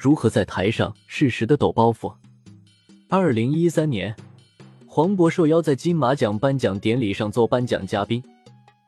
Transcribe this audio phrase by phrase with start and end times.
[0.00, 2.14] 如何在台上适时的抖包袱？
[3.10, 4.16] 二零一三年，
[4.86, 8.24] 黄渤受邀在金马奖颁奖典礼上做颁奖嘉宾。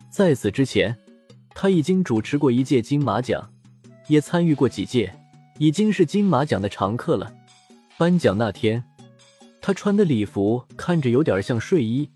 [0.09, 0.97] 在此之前，
[1.51, 3.47] 他已经主持过一届金马奖，
[4.07, 5.15] 也参与过几届，
[5.59, 7.31] 已经是金马奖的常客了。
[7.99, 8.83] 颁奖那天，
[9.61, 12.09] 他穿的礼服看着有点像睡衣，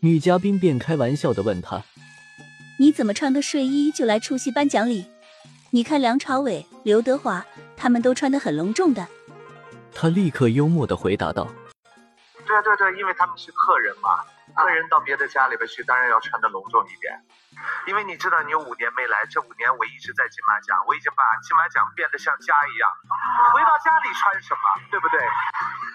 [0.00, 1.84] 女嘉宾便开玩笑的问他
[2.80, 5.04] ：“你怎么穿个睡衣就来出席颁奖礼？”
[5.72, 7.46] 你看梁朝伟、刘德华，
[7.80, 9.00] 他们都穿得很隆重的。
[9.94, 11.48] 他立刻幽默的回答道
[12.44, 14.20] ：“对啊，对对，因为他们是客人嘛，
[14.54, 17.10] 客人到别的家里边去，当然要穿的隆重一点。
[17.86, 22.84] 因为你知道，你有五年没来，这五年我一直在金马奖，我已经把金马奖变得像家一样。
[23.54, 25.18] 回到家里穿什么，对不对？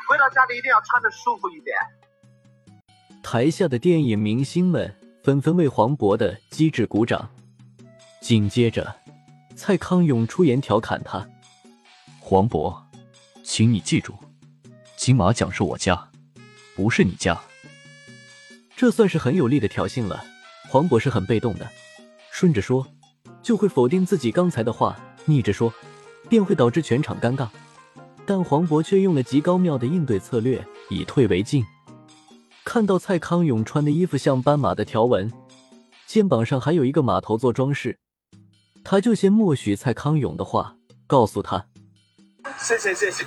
[0.09, 1.77] 回到家里一定要穿的舒服一点。”
[3.21, 7.29] 台下的电影明星们纷纷为黄渤的机智鼓掌，
[8.21, 8.95] 紧接着。
[9.55, 11.25] 蔡康永出言调侃他
[12.27, 12.75] ：“黄渤，
[13.43, 14.15] 请你记住，
[14.97, 16.09] 金马奖是我家，
[16.75, 17.39] 不是你家。”
[18.75, 20.25] 这算是很有力的挑衅了。
[20.67, 21.69] 黄渤是很被动的，
[22.31, 22.87] 顺着说
[23.43, 25.71] 就会否定自己刚才的话，逆着说
[26.27, 27.47] 便会导致全场尴尬。
[28.25, 31.63] 但黄渤却用了极高妙的应对策略，以退为进。
[32.63, 35.31] 看到蔡康永穿的衣服像斑马的条纹，
[36.07, 37.99] 肩膀上还有一个马头做装饰。
[38.83, 41.67] 他就先默许蔡康永的话，告诉他
[42.65, 43.23] ：“谢谢谢谢。”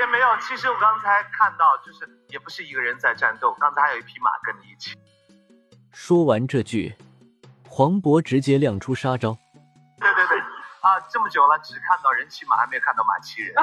[0.00, 4.98] 也没有，其实我刚才看到，就是也不是一个人在战斗，刚才还有一匹马跟你一起。
[5.92, 6.96] 说完这句，
[7.68, 9.38] 黄渤直接亮出杀招。
[10.00, 10.38] 对对对，
[10.80, 13.54] 啊，这么久了，只看到人骑马，还没有看到马骑人。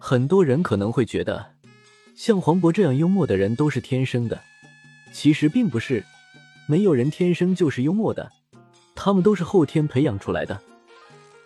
[0.00, 1.54] 很多人可能会觉得，
[2.16, 4.40] 像黄渤这样幽默的人都是天生的，
[5.12, 6.04] 其实并不是，
[6.66, 8.32] 没有人天生就是幽默的。
[8.96, 10.60] 他们都是后天培养出来的。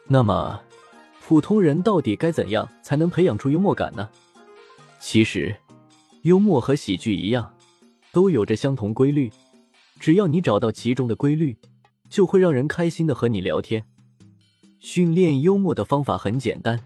[0.07, 0.61] 那么，
[1.27, 4.07] 普通人到底该怎样才能培养出幽默感呢？
[5.01, 5.57] 其实，
[6.21, 7.51] 幽默和喜剧一样，
[8.13, 9.33] 都有着相同规律。
[9.99, 11.57] 只要你找到其中的规律，
[12.11, 13.83] 就会让人开心的和你聊天。
[14.81, 16.79] 训练幽默的方法很简单，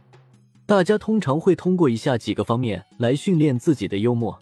[0.67, 4.39] 大家通常会通过以下几个方面来训练自己的幽默：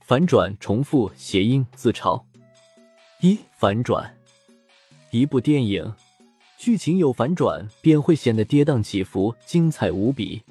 [0.00, 2.22] 反转、重复、谐音、自嘲。
[3.20, 4.16] 一、反转。
[5.10, 5.92] 一部电影
[6.62, 10.44] 剧情有反转，便会显得跌宕起伏、精彩无比。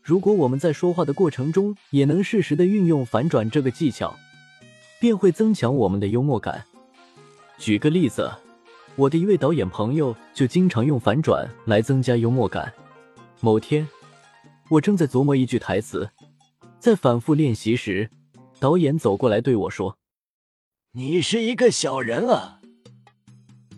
[0.00, 4.16] 如果我们在说话的过程中也能适时的运用反转这个技巧，
[4.98, 6.64] 便会增强我们的幽默感。
[7.58, 8.32] 举个例子，
[8.96, 12.72] 我的一位导演朋友就经常用反转来增加幽默感。
[13.40, 13.86] 某天，
[14.70, 16.08] 我正在琢磨一句台词，
[16.78, 18.08] 在反复练习时，
[18.58, 19.98] 导演走过来对我说
[20.96, 22.60] ：“你是一个小人啊。”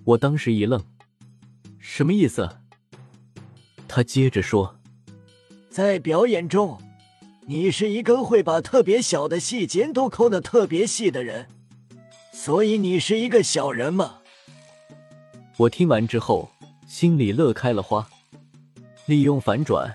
[0.06, 0.80] 我当时一愣，
[1.86, 2.48] 什么意思？
[3.86, 4.80] 他接着说
[5.68, 6.80] ：“在表演中，
[7.46, 11.46] 你是一个会把特别小的细节都抠的特别细的人，
[12.32, 14.20] 所以你是一个小人嘛。”
[15.58, 16.50] 我听完之后，
[16.88, 18.08] 心里乐开了花。
[19.04, 19.94] 利用反转，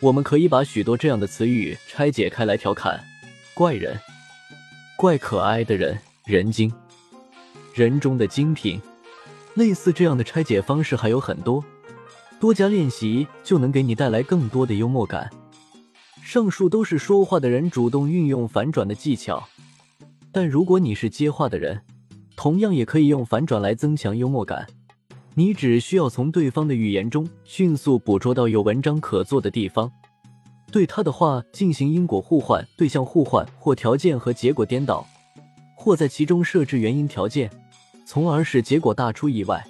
[0.00, 3.02] 我们可以把许多这样的词语拆解开来调侃：
[3.54, 3.98] 怪人、
[4.96, 6.70] 怪可爱的人、人精、
[7.74, 8.78] 人中的精品。
[9.56, 11.64] 类似这样的拆解方式还有很多，
[12.38, 15.30] 多加练习就能给你带来更多的幽默感。
[16.22, 19.42] 上述都是说话的人主动运用反转的技巧，
[20.30, 21.80] 但如果你是接话的人，
[22.36, 24.66] 同样也可以用反转来增强幽默感。
[25.34, 29.90] 你只需要从对方的语言中迅速捕捉到有文章可做的地方，
[30.70, 35.06] 对他的话进行因果互换、对象互换或条件和结果颠倒，
[35.74, 37.50] 或在其中设置原因条件。
[38.06, 39.66] 从而使结果大出意外，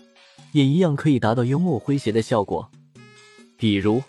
[0.53, 2.71] 也一样可以达到幽默诙谐的效果。
[3.56, 4.03] 比如，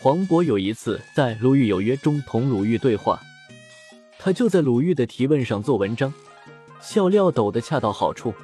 [0.00, 3.20] 黄渤有一次在《鲁豫有约》中同鲁豫对话，
[4.18, 6.12] 他就在鲁豫的提问上做文章，
[6.80, 8.34] 笑料抖得恰到好处。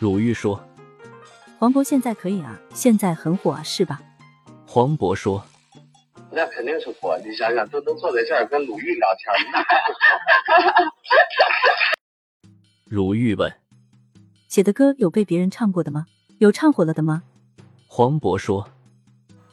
[0.00, 0.62] 鲁豫说
[1.58, 4.02] ：“黄渤现在可以啊，现在很火啊，是吧？”
[4.68, 5.42] 黄渤说
[6.30, 9.32] ：“那肯定是火，你想想，都能坐在这儿跟鲁豫聊天。”
[12.84, 13.50] 鲁豫问。
[14.56, 16.06] 写的歌有被别人唱过的吗？
[16.38, 17.22] 有唱火了的吗？
[17.86, 18.66] 黄渤说：“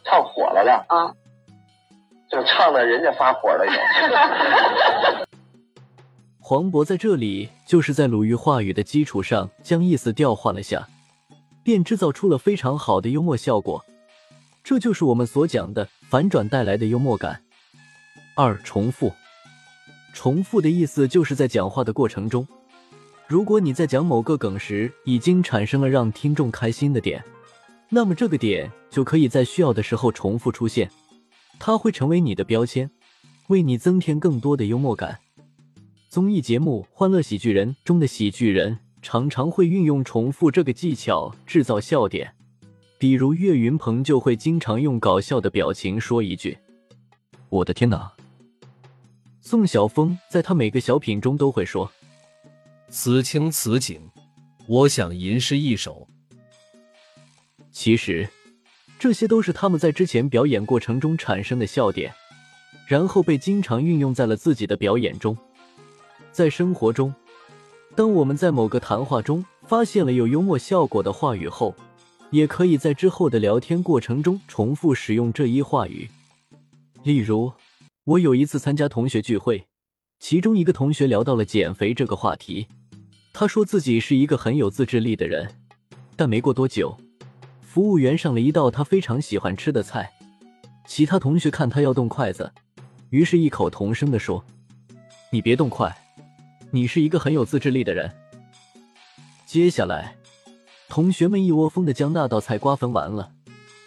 [0.06, 1.12] 唱火了的啊，
[2.32, 5.26] 就唱的人家发火了又。
[6.40, 10.88] 黄渤在这里就是在鲁豫话语的基础上将意思调换了下，
[11.66, 13.84] 便制造出了非常好的幽默效果。
[14.64, 17.42] 这就是我们所讲的反转带来的幽默感。
[18.36, 19.12] 二、重复。
[20.14, 22.48] 重复的意思就是在讲话的过程中，
[23.28, 27.24] 如果你在讲某个梗时已经产生了让听众开心的点，
[27.90, 30.90] 那么这个点就可以在需要的时候重复出现，
[31.58, 32.90] 它会成为你的标签，
[33.48, 35.20] 为你增添更多的幽默感。
[36.10, 42.36] 综艺节目《欢乐喜剧人》中的喜剧人常常会运用重复这个技巧制造笑点，
[43.00, 46.58] 比如岳云鹏就会经常用搞笑的表情说一句
[47.50, 48.12] ：“我的天哪！”
[49.42, 51.92] 宋晓峰在他每个小品中都会说
[52.96, 54.00] ：“此情此景，
[54.68, 56.08] 我想吟诗一首。”
[57.74, 58.30] 其实，
[59.00, 62.14] 这些都是他们在之前表演过程中产生的笑点，
[62.88, 65.36] 然后被经常运用在了自己的表演中。
[66.32, 67.12] 在生活中，
[67.96, 71.76] 当我们在某个谈话中发现了有幽默效果的话语后，
[72.30, 76.08] 也可以在之后的聊天过程中重复使用这一话语。
[77.02, 77.52] 例如，
[78.04, 79.66] 我有一次参加同学聚会，
[80.20, 82.68] 其中一个同学聊到了减肥这个话题，
[83.36, 85.50] 他说自己是一个很有自制力的人，
[86.16, 86.96] 但没过多久，
[87.62, 90.14] 服务员上了一道他非常喜欢吃的菜，
[90.86, 92.52] 其他同学看他要动筷子，
[93.10, 94.46] 于是异口同声地说
[95.32, 95.92] ：“你别动筷。”
[96.70, 98.12] 你是一个很有自制力的人。
[99.46, 100.16] 接下来，
[100.88, 103.32] 同学们一窝蜂的将那道菜瓜分完了。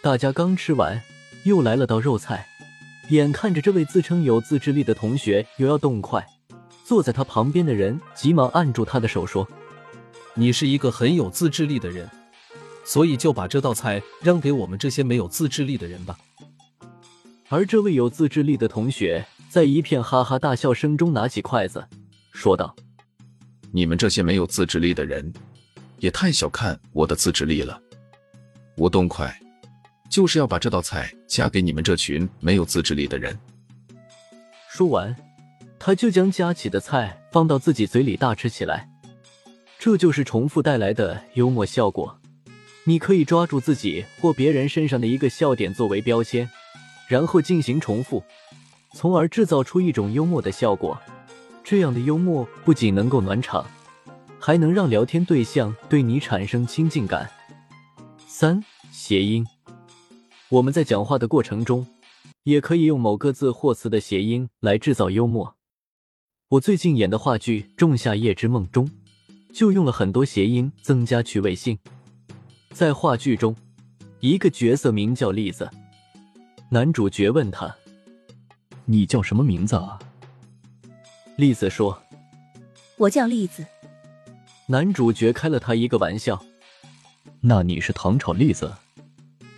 [0.01, 1.01] 大家刚吃完，
[1.43, 2.47] 又来了道肉菜。
[3.09, 6.25] 眼看着这位自称有自制力的同学又要动筷，
[6.87, 9.45] 坐在他旁边的人急忙按住他的手说
[10.35, 12.09] ：“你是一个很有自制力的人，
[12.85, 16.17] 所以就把这道菜让给我们这些没有自制力的人吧。”
[17.49, 21.85] 而这位有自制力的同学在一片哈哈大笑声中拿起筷子。
[22.31, 22.73] 说道
[23.73, 25.33] ：“你们这些没有自制力的人，
[25.99, 27.77] 也太小看我的自制力了。
[28.77, 29.37] 我动筷，
[30.09, 33.37] 就是要把这道菜夹给你们这群没有自制力的人。”
[34.71, 35.13] 说完，
[35.79, 38.89] 他就将夹起的菜放到自己嘴里大吃起来。
[39.79, 42.19] 这就是重复带来的幽默效果。
[42.85, 46.49] 你可以抓住自己或别人身上的一个笑点作为标签，
[47.07, 48.23] 然后进行重复，
[48.93, 50.97] 从而制造出一种幽默的效果。
[51.65, 53.65] 这样的幽默不仅能够暖场，
[54.39, 57.29] 还能让聊天对象对你产生亲近感。
[58.25, 59.45] 三、谐音，
[60.47, 61.85] 我们在讲话的过程中，
[62.43, 65.56] 也可以用某个字或词的谐音来制造幽默。
[66.49, 68.89] 我最近演的话剧《仲夏夜之梦》中，
[69.53, 71.77] 就用了很多谐音增加趣味性。
[72.71, 73.53] 在话剧中，
[74.21, 75.69] 一个角色名叫栗子，
[76.69, 77.75] 男主角问他
[78.85, 79.99] ：“你叫什么名字啊？”
[81.35, 82.01] 栗子说
[82.95, 83.65] ：“我叫栗子。”
[84.67, 86.41] 男主角开了他一个玩笑
[87.43, 88.73] ：“那你是糖炒栗子，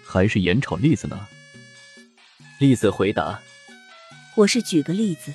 [0.04, 1.28] 还是盐炒栗子呢？”
[2.58, 3.40] 栗子回答
[4.38, 5.32] ：“我是举个例子。”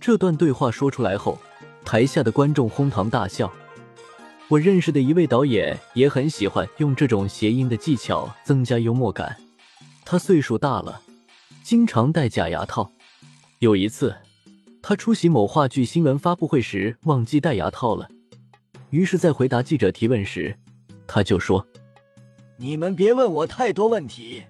[0.00, 1.38] 这段对话说出来后，
[1.84, 3.52] 台下的观众哄堂大笑。
[4.48, 9.36] 我认识的一位导演也很喜欢用这种谐音的技巧增加幽默感。
[10.04, 11.02] 他岁数大了，
[11.62, 12.90] 经常戴假牙套。
[13.58, 14.16] 有一次。
[14.82, 18.08] 他出席某话剧新闻发布会时忘记戴牙套了，
[18.88, 20.56] 于是，在回答记者提问时，
[21.06, 21.66] 他就说
[22.56, 24.44] ：“你们别问我太多问题，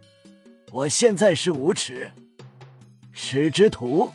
[0.71, 2.13] 我现在是无耻，
[3.13, 4.13] 耻之徒。”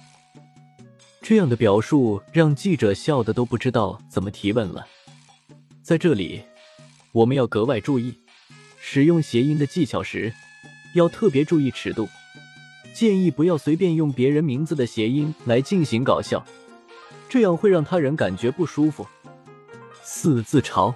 [1.27, 4.85] 这样的表述让记者笑得都不知道怎么提问了。
[5.81, 6.43] 在这里，
[7.13, 8.13] 我们要格外注意，
[8.79, 10.31] 使用谐音的技巧时，
[10.93, 12.07] 要特别注意尺度。
[12.93, 16.45] 建议不要随便用别人名字的谐音来进行搞笑，
[17.27, 19.07] 这样会让他人感觉不舒服。
[20.03, 20.93] 四自嘲，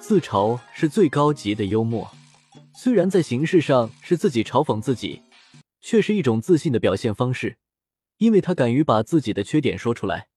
[0.00, 2.10] 自嘲是最高级的幽默，
[2.74, 5.20] 虽然在形式上是自己嘲讽自己，
[5.82, 7.58] 却是一种自信的表现方式，
[8.18, 10.28] 因为他敢于把自己的缺点说出来。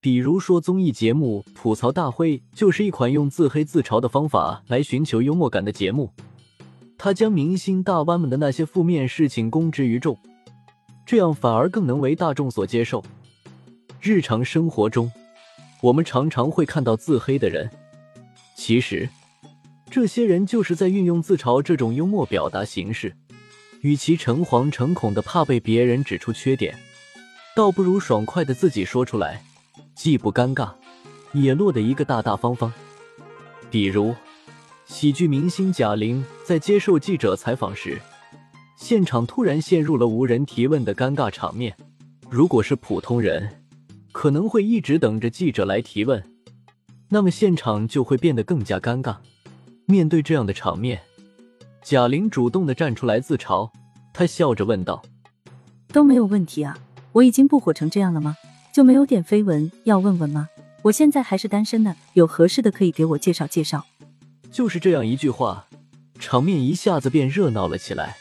[0.00, 6.12] 比如说，综艺节目《吐槽大会》就是一款用自黑自嘲的方法来寻求幽默感的节目。
[6.98, 10.16] 他将明星大腕们的那些负面事情公之于众，
[11.04, 13.04] 这样反而更能为大众所接受。
[14.00, 15.10] 日常生活中，
[15.82, 17.68] 我们常常会看到自黑的人，
[18.54, 19.08] 其实
[19.90, 23.14] 这些人就是在运用自嘲这种幽默表达形式。
[23.82, 26.76] 与其诚惶诚恐的怕被别人指出缺点，
[27.56, 29.42] 倒不如爽快的自己说出来，
[29.94, 30.72] 既不尴尬，
[31.32, 32.70] 也落得一个大大方方。
[33.70, 34.14] 比如。
[34.84, 38.00] 喜剧明星贾玲在接受记者采访时，
[38.76, 41.76] 现场突然陷入了无人提问的尴尬场面。
[42.30, 43.64] 如果是普通人，
[44.12, 46.22] 可能会一直等着记者来提问，
[47.08, 49.16] 那么现场就会变得更加尴尬。
[49.86, 51.00] 面对这样的场面，
[51.82, 53.68] 贾玲主动的站出来自嘲，
[54.12, 55.02] 她笑着问道
[55.92, 56.78] ：“都没有问题啊，
[57.16, 58.36] 我已经不火成这样了吗？
[58.74, 60.50] 就没有点绯闻要问问吗？
[60.82, 63.86] 我现在还是单身的，有合适的可以给我介绍介绍。”
[64.52, 65.66] 就是这样一句话，
[66.18, 68.18] 场面一下子变热闹了起来。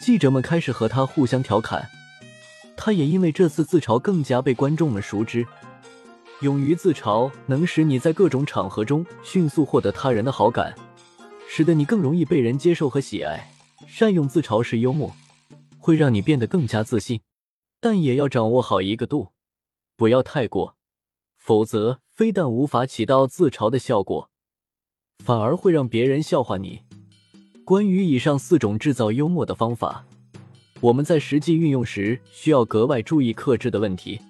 [0.00, 1.88] 记者们开始和他互相调侃，
[2.76, 5.46] 他也因为这次自嘲更加被观众们熟知。
[6.40, 10.74] 勇于自嘲能使你在各种场合中迅速获得他人的好感，
[11.48, 13.48] 使得你更容易被人接受和喜爱。
[13.86, 15.14] 善用自嘲式幽默，
[15.78, 17.20] 会让你变得更加自信，
[17.84, 19.30] 但也要掌握好一个度，
[19.96, 20.76] 不要太过，
[21.36, 24.30] 否则非但无法起到自嘲的效果，
[25.18, 26.82] 反而会让别人笑话你。
[27.64, 30.06] 关于以上四种制造幽默的方法，
[30.80, 34.20] 我们在实际运用时需要格外注意克制的问题。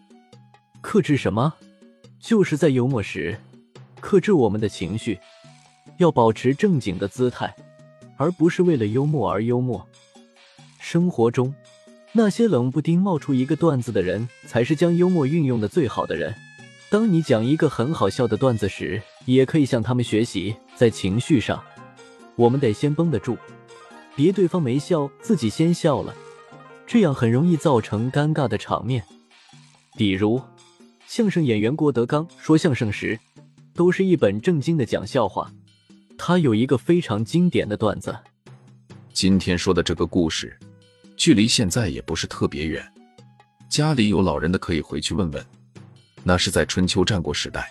[0.80, 1.52] 克制什么？
[2.18, 3.38] 就是在幽默时，
[4.00, 5.20] 克制我们的情绪，
[5.98, 7.54] 要保持正经的姿态，
[8.16, 9.86] 而不是为了幽默而幽默。
[10.78, 11.54] 生活中，
[12.14, 16.34] 那些冷不丁冒出一个段子的人，才是将幽默运用的最好的人。
[16.90, 20.54] 当你讲一个很好笑的段子时，也可以向他们学习。
[20.76, 21.62] 在情绪上，
[22.36, 23.36] 我们得先绷得住，
[24.14, 26.14] 别对方没笑，自己先笑了，
[26.86, 29.04] 这样很容易造成尴尬的场面。
[29.96, 30.40] 比如。
[31.04, 33.20] 相声演员郭德纲说相声时，
[33.74, 35.52] 都是一本正经的讲笑话。
[36.16, 38.16] 他有一个非常经典的段子。
[39.12, 40.58] 今天说的这个故事，
[41.22, 42.84] 距离现在也不是特别远。
[43.68, 45.46] 家里有老人的可以回去问问。
[46.24, 47.70] 那是在春秋战国时代。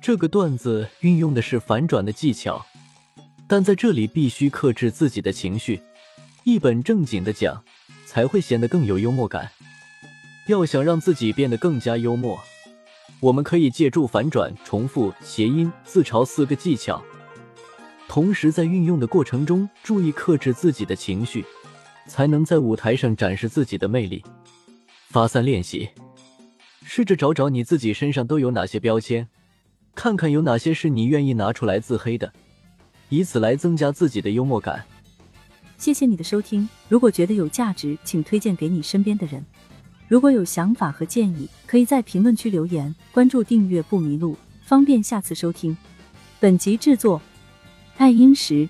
[0.00, 2.64] 这个段子运用的是反转的技巧，
[3.46, 5.82] 但在这里必须克制自己的情绪，
[6.44, 7.62] 一本正经的讲，
[8.06, 9.50] 才会显得更有幽默感。
[10.46, 12.40] 要想让自己变得更加幽默，
[13.20, 17.04] 我们可以借助反转、重复、谐音、自嘲四个技巧，
[18.08, 21.44] 同时在运用的过程中注意克制自己的情绪，
[22.06, 24.22] 才能在舞台上展示自己的魅力。
[25.08, 25.88] 发散练习，
[26.82, 29.28] 试着找找你自己身上都有哪些标签，
[29.94, 32.32] 看看有哪些是你愿意拿出来自黑的，
[33.08, 34.84] 以此来增加自己的幽默感。
[35.78, 39.44] 谢谢你的收听，如果觉得有价值，请推荐给你身边的人。
[40.06, 42.94] 如果有想法和建议，可以在评论区留言。
[43.12, 45.76] 关注订阅不迷路，方便下次收听。
[46.40, 47.20] 本集制作：
[47.96, 48.68] 爱英石。